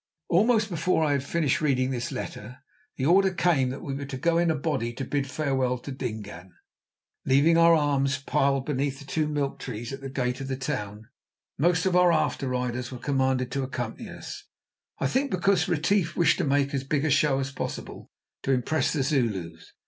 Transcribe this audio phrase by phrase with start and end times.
[0.29, 2.63] Almost before I had finished reading this letter,
[2.95, 5.91] the order came that we were to go in a body to bid farewell to
[5.91, 6.53] Dingaan,
[7.23, 11.07] leaving our arms piled beneath the two milk trees at the gate of the town.
[11.59, 16.45] Most of our after riders were commanded to accompany us—I think because Retief wished to
[16.45, 18.09] make as big a show as possible
[18.41, 19.71] to impress the Zulus.